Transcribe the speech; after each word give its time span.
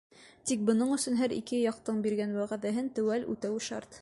Тик 0.51 0.63
бының 0.69 0.93
өсөн 0.95 1.19
һәр 1.19 1.35
ике 1.37 1.61
яҡтың 1.65 2.01
биргән 2.09 2.35
вәғәҙәһен 2.41 2.93
теүәл 2.99 3.31
үтәүе 3.37 3.67
шарт. 3.69 3.99